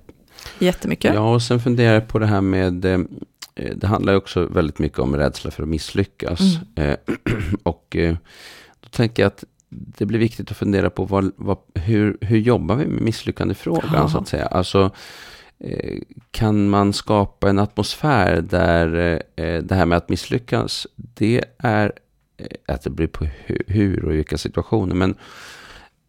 [0.58, 1.14] jättemycket.
[1.14, 2.98] Ja, och sen funderar jag på det här med, eh,
[3.76, 6.40] det handlar ju också väldigt mycket om rädsla för att misslyckas.
[6.76, 6.96] Eh,
[7.62, 8.16] och eh,
[8.80, 12.76] då tänker jag att det blir viktigt att fundera på vad, vad, hur, hur jobbar
[12.76, 14.08] vi med misslyckandefrågan Ja.
[14.08, 14.46] så att säga.
[14.46, 14.90] Alltså,
[15.58, 15.98] eh,
[16.30, 21.92] kan man skapa en atmosfär där eh, det här med att misslyckas, det är
[22.36, 24.94] eh, att det blir på hu- hur och i vilka situationer.
[24.94, 25.14] Men,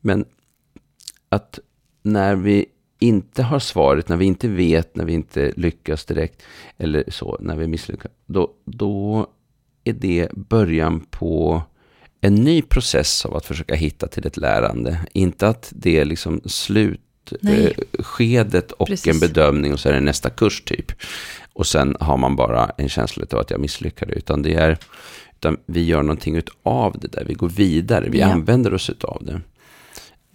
[0.06, 0.26] men
[1.30, 1.60] att
[2.04, 2.66] när vi
[3.00, 6.42] inte har svaret, när vi inte vet, när vi inte lyckas direkt,
[6.78, 9.28] eller så, när vi misslyckas, då, då
[9.84, 11.62] är det början på
[12.22, 15.00] en ny process av att försöka hitta till ett lärande.
[15.14, 19.14] Inte att det är liksom slutskedet och Precis.
[19.14, 20.92] en bedömning och så är det nästa kurs typ.
[21.54, 24.14] Och sen har man bara en känsla av att jag misslyckade.
[24.14, 24.78] Utan det är,
[25.36, 28.28] utan vi gör någonting av det där, vi går vidare, vi Ja.
[28.28, 29.42] använder oss av det.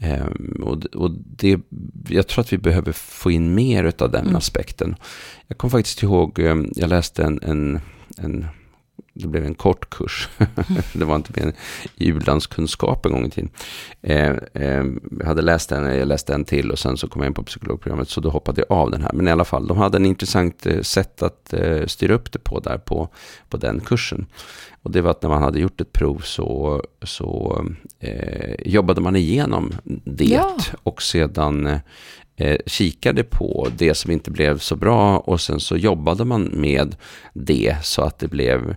[0.00, 1.60] Ehm, och och det,
[2.08, 4.36] jag tror att vi behöver få in mer av den Mm.
[4.36, 4.96] aspekten.
[5.46, 7.80] Jag kommer faktiskt ihåg, ehm, jag läste en, en,
[8.18, 8.46] en
[9.14, 10.28] det blev en kort kurs.
[10.92, 11.52] det var inte mer
[11.96, 13.50] i u-landskunskap en gång i tiden.
[14.02, 14.84] Eh, eh,
[15.18, 17.42] jag hade läst en, jag läste en till och sen så kom jag in på
[17.42, 19.12] psykologprogrammet så då hoppade jag av den här.
[19.12, 22.38] Men i alla fall, de hade en intressant eh, sätt att eh, styra upp det
[22.38, 23.08] på där på,
[23.48, 24.26] på den kursen.
[24.82, 27.64] Och det var att när man hade gjort ett prov så, så
[27.98, 29.72] eh, jobbade man igenom
[30.04, 30.56] det Ja.
[30.82, 31.80] och sedan
[32.40, 36.96] eh, kikade på det som inte blev så bra och sen så jobbade man med
[37.34, 38.74] det så att det blev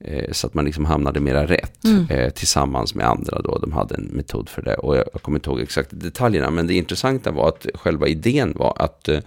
[0.00, 2.06] eh, så att man liksom hamnade mera rätt Mm.
[2.10, 3.58] eh, tillsammans med andra då.
[3.58, 6.66] De hade en metod för det och jag, jag kommer inte ihåg exakt detaljerna men
[6.66, 9.20] det intressanta var att själva idén var att eh,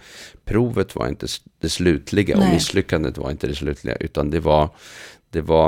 [0.44, 1.26] provet var inte
[1.60, 2.54] det slutliga och Nej.
[2.54, 4.68] misslyckandet var inte det slutliga utan det var,
[5.30, 5.66] det var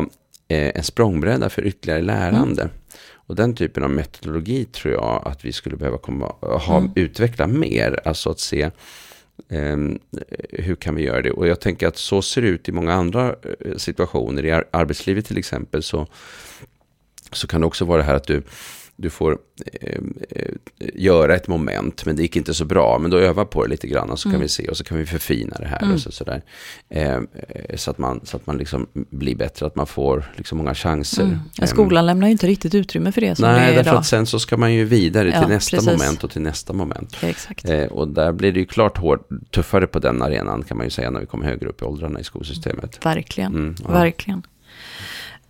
[0.48, 2.68] eh, en språngbräda för ytterligare lärande.
[3.32, 6.90] Och den typen av metodologi tror jag att vi skulle behöva komma, ha, Mm.
[6.94, 8.00] utveckla mer.
[8.04, 8.70] Alltså att se
[9.48, 9.98] ehm,
[10.50, 11.30] hur kan vi göra det.
[11.30, 13.28] Och jag tänker att så ser det ut i många andra
[13.60, 14.44] eh, situationer.
[14.44, 16.06] I ar- arbetslivet till exempel så,
[17.32, 18.42] så kan det också vara det här att du,
[19.02, 19.38] du får
[19.80, 19.98] eh,
[20.30, 20.54] eh,
[20.94, 22.98] göra ett moment, men det gick inte så bra.
[22.98, 24.42] Men då öva på det lite grann och så kan mm.
[24.42, 25.82] vi se och så kan vi förfina det här.
[25.82, 25.94] Mm.
[25.94, 26.42] Och så, sådär.
[26.88, 27.20] Eh,
[27.74, 31.22] så att man, så att man liksom blir bättre, att man får liksom många chanser.
[31.22, 31.38] Mm.
[31.54, 34.00] Ja, skolan lämnar ju inte riktigt utrymme för det som Nej, det är därför idag.
[34.00, 35.92] att sen så ska man ju vidare till ja, nästa precis.
[35.92, 37.16] moment och till nästa moment.
[37.22, 37.68] Ja, exakt.
[37.68, 40.90] Eh, och där blir det ju klart hård, tuffare på den arenan kan man ju
[40.90, 43.06] säga när vi kommer högre upp i åldrarna i skolsystemet.
[43.06, 44.42] Verkligen, mm, verkligen.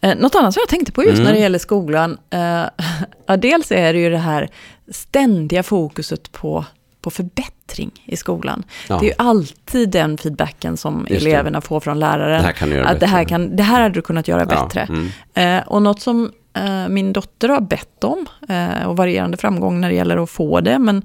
[0.02, 1.24] Eh, något annat som jag tänkte på just mm.
[1.24, 4.48] när det gäller skolan, eh, dels är det ju det här
[4.90, 6.64] ständiga fokuset på,
[7.00, 8.62] på förbättring i skolan.
[8.88, 8.98] Ja.
[8.98, 11.66] Det är ju alltid den feedbacken som just eleverna det.
[11.66, 12.40] får från läraren.
[12.40, 13.06] Det här kan du göra att bättre.
[13.06, 14.64] Det här, kan, det här hade du kunnat göra ja.
[14.64, 14.80] bättre.
[14.80, 15.58] Mm.
[15.58, 19.88] Eh, och något som eh, min dotter har bett om, eh, och varierande framgång när
[19.88, 21.02] det gäller att få det, men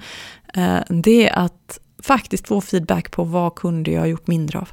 [0.54, 4.70] eh, det är att faktiskt få feedback på vad kunde jag ha gjort mindre av.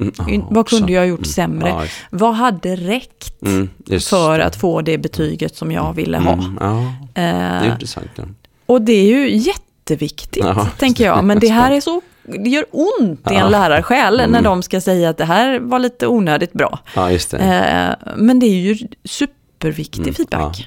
[0.00, 1.70] Mm, vad kunde jag ha gjort mm, sämre?
[1.70, 3.68] Mm, vad hade räckt mm,
[4.00, 6.32] för att få det betyget som jag ville ha?
[6.32, 8.10] Mm, ja, det är intressant.
[8.14, 8.24] Ja.
[8.66, 11.24] Och det är ju jätteviktigt, ja, tänker jag.
[11.24, 14.30] Men det här är så det gör ont i en lärarsjäl mm.
[14.30, 16.78] när de ska säga att det här var lite onödigt bra.
[16.94, 17.36] Ja, det.
[17.36, 20.66] Uh, men det är ju superviktig feedback.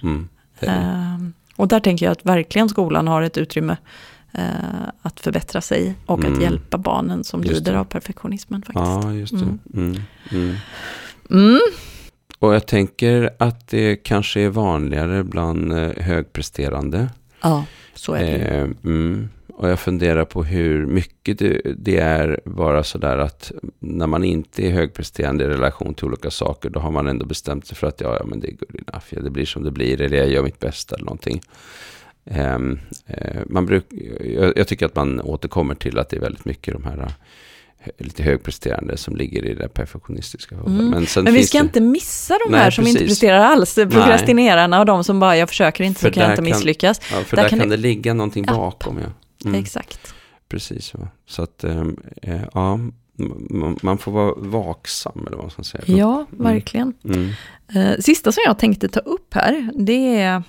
[0.60, 3.78] Ja, uh, och där tänker jag att verkligen skolan har ett utrymme eh,
[5.02, 6.34] att förbättra sig och mm.
[6.34, 7.80] att hjälpa barnen som just lider det.
[7.80, 8.62] av perfektionismen.
[8.62, 8.86] faktiskt.
[8.86, 9.46] Ja, just det.
[9.46, 9.60] Mm.
[9.74, 10.02] Mm.
[10.32, 10.56] mm.
[11.30, 11.60] mm.
[12.40, 17.10] Och jag tänker att det kanske är vanligare bland eh, högpresterande.
[17.42, 19.30] Ja, så är det eh, mm.
[19.62, 24.68] Och jag funderar på hur mycket det, det är bara sådär att när man inte
[24.68, 28.02] är högpresterande i relation till olika saker, då har man ändå bestämt sig för att
[28.02, 30.30] ja, ja men det är good enough, ja, det blir som det blir, eller jag
[30.30, 31.42] gör mitt bästa eller någonting.
[32.26, 32.80] Um,
[33.10, 33.86] uh, man bruk,
[34.56, 37.08] jag, tycker att man återkommer till att det är väldigt mycket de här uh,
[37.98, 40.56] lite högpresterande som ligger i det perfektionistiska.
[40.56, 40.90] Mm.
[40.90, 41.64] Men, Men, vi ska det...
[41.64, 43.02] inte missa de Nej, här som precis.
[43.02, 46.32] inte presterar alls, prokrastinerarna och de som bara, jag försöker inte för så kan jag
[46.32, 47.02] inte kan, misslyckas.
[47.12, 47.66] Ja, för där, där kan, det...
[47.66, 48.54] det ligga någonting ja.
[48.54, 49.00] bakom.
[49.00, 49.48] Ja.
[49.50, 49.62] Mm.
[49.62, 50.14] Exakt.
[50.50, 51.08] Precis, va?
[51.28, 51.98] så att um,
[52.54, 52.80] ja,
[53.82, 55.84] man får vara vaksam eller vad man ska säga.
[55.86, 56.94] Ja, verkligen.
[57.04, 57.32] Mm.
[58.02, 60.44] Sista som jag tänkte ta upp här, det är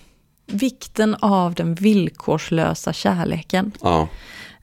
[0.53, 3.73] vikten av den villkorslösa kärleken.
[3.83, 4.09] Ja.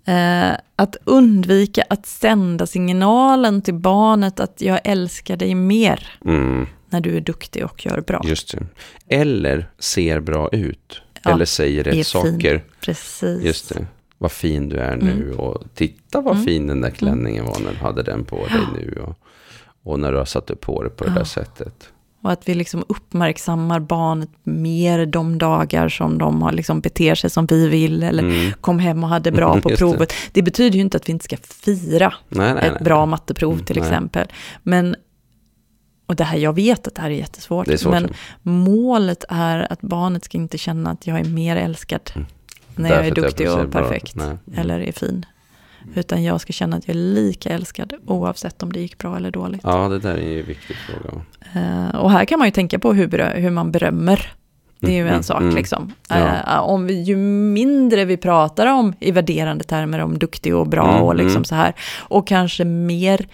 [0.05, 6.07] Eh, att undvika att sända signalen till barnet att jag älskar dig mer.
[6.25, 6.67] Mm.
[6.89, 8.21] När du är duktig och gör bra.
[8.23, 8.65] Just det.
[9.07, 11.01] Eller ser bra ut.
[11.23, 12.57] Ja, eller säger rätt saker.
[12.57, 12.61] Fin.
[12.81, 13.43] Precis.
[13.43, 13.87] Just det.
[14.17, 15.39] Vad fin du är nu mm.
[15.39, 16.45] och titta vad mm.
[16.45, 19.01] fin den där klänningen var när du hade den på dig nu.
[19.01, 19.15] Och,
[19.83, 21.89] och när du har satt upp håret på det där sättet.
[22.21, 27.29] Och att vi liksom uppmärksammar barnet mer de dagar som de har liksom beter sig
[27.29, 28.03] som vi vill.
[28.03, 28.51] Eller mm.
[28.61, 30.09] kom hem och hade bra på provet.
[30.09, 30.15] Det.
[30.31, 30.41] det.
[30.41, 32.83] betyder ju inte att vi inte ska fira nej, nej, ett nej.
[32.83, 34.27] bra matteprov till mm, exempel.
[34.63, 34.95] Men,
[36.05, 37.67] och det här, jag vet att det här är jättesvårt.
[37.67, 38.15] Det är svårt, men ja.
[38.51, 42.11] målet är att barnet ska inte känna att jag är mer älskad.
[42.15, 42.27] Mm.
[42.75, 44.15] När Därför jag är duktig och perfekt.
[44.55, 45.25] Eller är fin.
[45.95, 49.31] Utan jag ska känna att jag är lika älskad oavsett om det gick bra eller
[49.31, 49.61] dåligt.
[49.63, 51.21] Ja, det där är ju en viktig fråga.
[51.55, 54.33] Uh, och här kan man ju tänka på hur, hur man berömmer.
[54.79, 55.93] Det är ju mm, en sak mm, liksom.
[56.09, 56.17] Ja.
[56.17, 60.89] Uh, om vi, ju mindre vi pratar om i värderande termer om duktig och bra
[60.89, 61.45] mm, och liksom mm.
[61.45, 61.73] så här.
[61.97, 63.27] Och kanske mer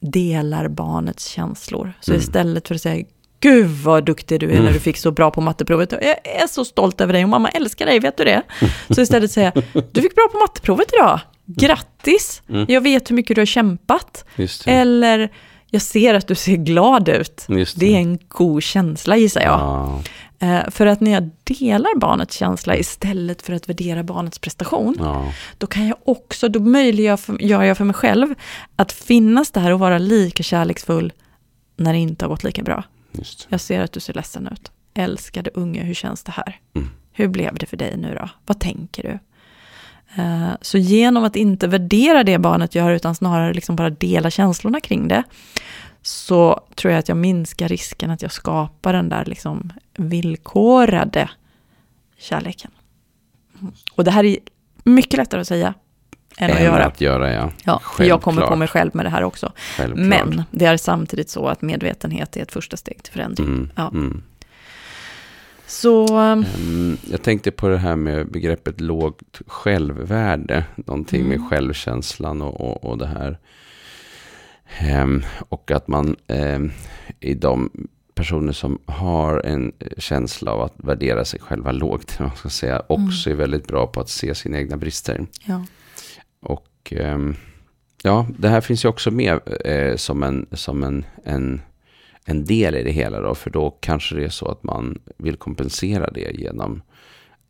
[0.00, 1.92] delar barnets känslor.
[2.00, 2.20] Så mm.
[2.20, 3.04] istället för att säga
[3.46, 4.72] Gud vad duktig du är när mm.
[4.72, 5.92] du fick så bra på matteprovet.
[5.92, 6.02] Jag
[6.42, 8.42] är så stolt över dig och mamma älskar dig, vet du det?
[8.90, 9.52] Så istället säga,
[9.92, 11.20] du fick bra på matteprovet idag.
[11.46, 12.42] Grattis!
[12.48, 12.66] Mm.
[12.68, 14.24] Jag vet hur mycket du har kämpat.
[14.66, 15.32] Eller,
[15.70, 17.44] jag ser att du ser glad ut.
[17.48, 17.74] Det.
[17.76, 17.94] det.
[17.94, 19.60] är en god känsla gissar jag.
[19.60, 20.02] Ah.
[20.38, 25.32] Eh, för att när jag delar barnets känsla istället för att värdera barnets prestation, ah.
[25.58, 28.34] då kan jag också, då möjliggör jag för mig själv
[28.76, 31.12] att finnas där och vara lika kärleksfull
[31.76, 32.84] när det inte har gått lika bra.
[33.48, 34.72] Jag ser att du ser ledsen ut.
[34.94, 36.60] Älskade unge, hur känns det här?
[36.74, 36.88] Mm.
[37.12, 38.28] Hur blev det för dig nu då?
[38.46, 39.18] Vad tänker du?
[40.22, 44.80] Eh, så genom att inte värdera det barnet gör, utan snarare liksom bara dela känslorna
[44.80, 45.22] kring det,
[46.02, 51.30] så tror jag att jag minskar risken att jag skapar den där liksom villkorade
[52.18, 52.70] kärleken.
[53.94, 54.38] Och det här är
[54.84, 55.74] mycket lättare att säga
[56.38, 56.84] än att göra.
[56.84, 57.50] att göra, ja.
[57.64, 59.52] ja jag kommer på mig själv med det här också.
[59.76, 60.06] Självklart.
[60.06, 63.46] Men det är samtidigt så att medvetenhet är ett första steg till förändring.
[63.46, 63.88] Mm, ja.
[63.88, 64.22] mm.
[65.66, 66.20] Så...
[66.20, 70.64] Um, jag tänkte på det här med begreppet lågt självvärde.
[70.74, 71.28] Någonting mm.
[71.30, 73.38] med självkänslan och, och, och det här.
[75.02, 76.72] Um, och att man um,
[77.20, 77.70] i de
[78.14, 83.30] personer som har en känsla av att värdera sig själva lågt, man ska säga, också
[83.30, 83.38] mm.
[83.38, 85.26] är väldigt bra på att se sina egna brister.
[85.44, 85.62] Ja.
[86.46, 86.92] Och
[88.02, 91.60] ja, det här finns ju också med eh, som, en, som en, en
[92.28, 95.36] en del i det hela då, för då kanske det är så att man vill
[95.36, 96.82] kompensera det genom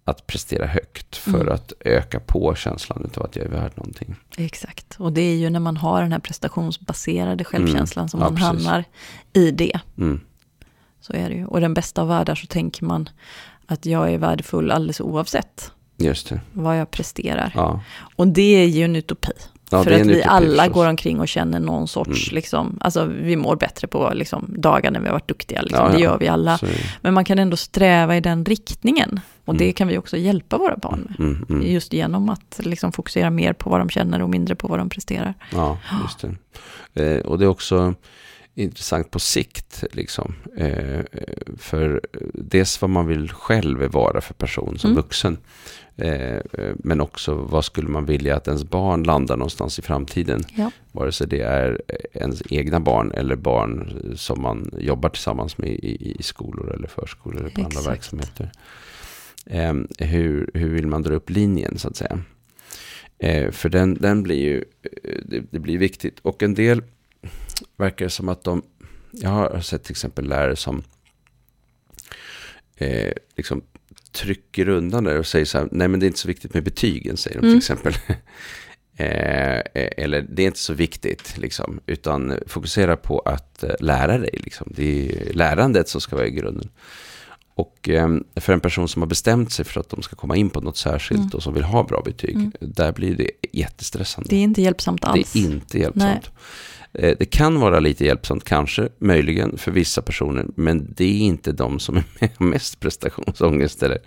[0.04, 1.52] att prestera högt för Mm.
[1.54, 4.14] att öka på känslan av att jag är värd någonting.
[4.36, 8.34] Exakt, och det är ju när man har den här prestationsbaserade självkänslan som Mm.
[8.34, 8.66] Ja, man precis.
[8.66, 8.84] hamnar
[9.32, 9.80] i det.
[9.98, 10.20] Mm.
[11.00, 11.46] Så är det ju.
[11.46, 13.08] Och den bästa av världar så tänker man
[13.66, 16.40] att jag är värdefull alldeles oavsett Just det.
[16.52, 17.52] vad jag presterar.
[17.54, 17.80] Ja.
[18.16, 19.32] Och det är ju en utopi.
[19.70, 20.74] Ja, för det att vi alla förstås.
[20.74, 22.34] går omkring och känner någon sorts, Mm.
[22.34, 25.86] liksom, alltså vi mår bättre på liksom, dagar när vi har varit duktiga, liksom.
[25.86, 26.58] Ja, det gör vi alla.
[26.58, 26.72] Så det.
[27.00, 29.20] Men man kan ändå sträva i den riktningen.
[29.44, 29.74] Och det Mm.
[29.74, 31.20] kan vi också hjälpa våra barn med.
[31.20, 31.66] Mm, mm.
[31.72, 34.88] Just genom att liksom, fokusera mer på vad de känner och mindre på vad de
[34.88, 35.34] presterar.
[35.52, 36.24] Ja, just
[36.94, 37.02] det.
[37.16, 37.94] Eh, och det är också
[38.56, 39.84] intressant på sikt.
[39.92, 40.34] Liksom.
[40.56, 41.00] Eh,
[41.58, 42.00] för
[42.34, 45.02] dels vad man vill själv vara för person som Mm.
[45.02, 45.38] vuxen.
[45.96, 46.40] Eh,
[46.74, 50.42] men också vad skulle man vilja att ens barn landar någonstans i framtiden.
[50.56, 50.70] Ja.
[50.92, 56.14] Vare sig det är ens egna barn eller barn som man jobbar tillsammans med i,
[56.18, 57.88] i skolor eller förskolor eller på andra Exakt.
[57.88, 58.52] verksamheter.
[59.46, 59.74] Eh,
[60.06, 62.18] hur, hur vill man dra upp linjen så att säga?
[63.18, 64.64] Eh, för den, den blir ju,
[65.04, 66.18] eh, det, det blir viktigt.
[66.22, 66.82] Och en del
[67.76, 68.62] verkar det som att de,
[69.10, 70.82] jag har sett till exempel lärare som
[72.76, 73.62] eh, liksom
[74.12, 76.64] trycker undan det och säger så här, nej men det är inte så viktigt med
[76.64, 77.58] betygen, säger de till Mm.
[77.58, 77.94] exempel.
[78.98, 79.62] Eh, eh,
[79.96, 84.40] eller det är inte så viktigt, liksom, utan fokusera på att eh, lära dig.
[84.42, 84.72] Liksom.
[84.76, 86.68] Det är lärandet som ska vara i grunden.
[87.54, 90.50] Och eh, för en person som har bestämt sig för att de ska komma in
[90.50, 91.30] på något särskilt Mm.
[91.34, 92.52] och som vill ha bra betyg, Mm.
[92.60, 94.28] där blir det jättestressande.
[94.30, 95.32] Det är inte hjälpsamt alls.
[95.32, 96.24] Det är inte hjälpsamt.
[96.26, 96.30] Eh,
[96.98, 101.78] Det kan vara lite hjälpsamt, kanske, möjligen för vissa personer, men det är inte de
[101.78, 103.98] som är mest prestationsångest eller,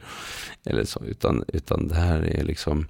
[0.65, 2.88] eller så, utan, utan det här är liksom,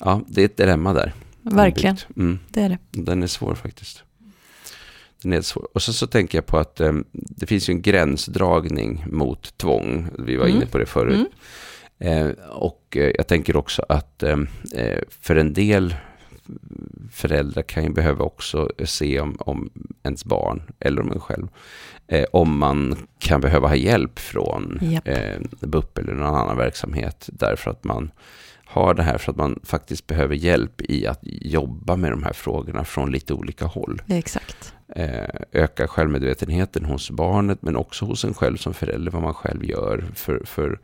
[0.00, 1.12] ja, det är ett dilemma där.
[1.42, 1.96] Verkligen.
[2.16, 2.78] Mm, det är det.
[2.90, 4.02] den är svår faktiskt.
[5.22, 5.68] Den är svår.
[5.74, 10.08] Och så, så tänker jag på att eh, det finns ju en gränsdragning mot tvång.
[10.18, 10.56] Vi var Mm.
[10.56, 11.26] inne på det förut.
[11.98, 12.26] Mm.
[12.28, 14.38] Eh, och eh, jag tänker också att eh,
[14.74, 15.94] eh, för en del
[17.12, 19.70] föräldrar kan ju behöva också se om, om
[20.02, 21.48] ens barn eller om en själv.
[22.06, 25.08] Eh, om man kan behöva ha hjälp från Japp.
[25.08, 27.28] eh, BUP eller någon annan verksamhet.
[27.32, 28.10] Därför att man
[28.64, 32.32] har det här för att man faktiskt behöver hjälp i att jobba med de här
[32.32, 34.02] frågorna från lite olika håll.
[34.08, 34.74] Exakt.
[34.96, 39.64] Eh, öka självmedvetenheten hos barnet men också hos en själv som förälder vad man själv
[39.64, 40.04] gör.
[40.14, 40.78] För, för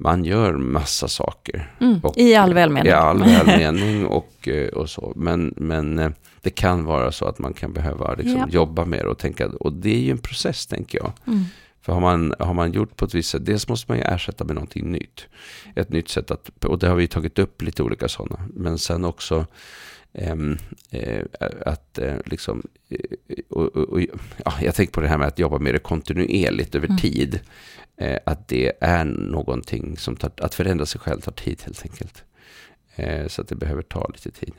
[0.00, 1.72] man gör massa saker.
[1.80, 2.00] Mm.
[2.02, 2.90] Och- I all välmening.
[2.92, 5.12] I all välmening och, eh, och så.
[5.16, 6.10] Men, men eh,
[6.42, 8.46] det kan vara så att man kan behöva liksom Ja.
[8.50, 9.46] jobba med det och tänka.
[9.48, 11.12] Och det är ju en process tänker jag.
[11.26, 11.44] Mm.
[11.80, 14.44] För har man, har man gjort på ett visst sätt, dels måste man ju ersätta
[14.44, 15.26] med någonting nytt.
[15.76, 18.40] Ett nytt sätt att, och det har vi tagit upp lite olika sådana.
[18.54, 19.46] Men sen också
[20.12, 20.56] ehm,
[20.90, 21.22] eh,
[21.66, 22.62] att eh, liksom,
[23.50, 24.00] och,
[24.44, 26.98] ja, jag tänker på det här med att jobba med det kontinuerligt över Mm.
[26.98, 27.40] tid.
[28.00, 32.24] Eh, att det är någonting som tar, att förändra sig själv tar tid helt enkelt.
[32.96, 34.54] Eh, så att det behöver ta lite tid.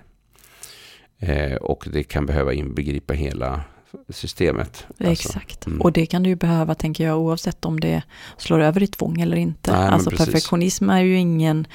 [1.20, 3.64] Eh, och det kan behöva inbegripa hela
[4.10, 4.86] systemet.
[4.88, 5.68] Alltså, Exakt.
[5.68, 5.82] mm.
[5.82, 8.02] Och det kan du ju behöva, tänker jag, oavsett om det
[8.38, 9.72] slår över i tvång eller inte.
[9.72, 11.68] Nej, alltså perfektionism är ju ingen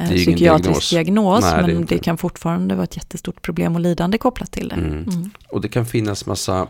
[0.00, 0.90] eh, psykiatrisk diagnos.
[0.90, 1.94] diagnos, Nej, det men inte.
[1.94, 4.74] det kan fortfarande vara ett jättestort problem och lidande kopplat till det.
[4.74, 4.92] Mm.
[4.92, 5.30] Mm.
[5.48, 6.68] Och det kan finnas massa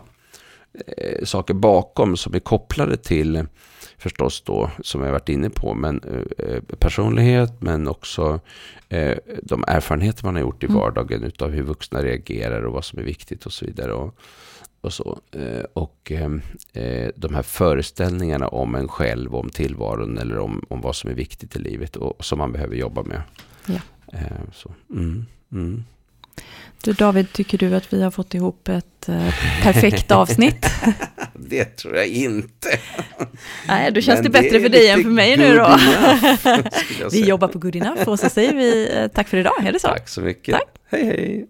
[0.97, 3.45] eh, saker bakom som är kopplade till
[3.97, 6.01] förstås då, som jag varit inne på, men
[6.37, 8.39] eh, personlighet, men också
[8.89, 10.79] eh, de erfarenheter man har gjort i Mm.
[10.79, 13.93] vardagen utav hur vuxna reagerar och vad som är viktigt och så vidare.
[13.93, 14.15] Och,
[14.81, 15.19] och så.
[15.31, 16.31] Eh, och eh,
[16.83, 21.13] eh, de här föreställningarna om en själv, om tillvaron eller om, om vad som är
[21.13, 23.21] viktigt i livet och som man behöver jobba med.
[23.65, 23.79] Ja.
[24.13, 24.73] Eh, så.
[24.89, 25.83] Mm, mm.
[26.83, 30.65] Du David, tycker du att vi har fått ihop ett eh, perfekt avsnitt?
[31.35, 32.79] Det tror jag inte.
[33.67, 35.63] Nej, då känns Men det bättre är för dig än för mig nu då.
[35.63, 39.71] enough, Vi jobbar på good enough och så säger vi eh, tack för idag, är
[39.71, 39.87] det så?
[39.87, 40.53] Tack så mycket.
[40.55, 40.69] Tack.
[40.89, 41.47] Hej hej.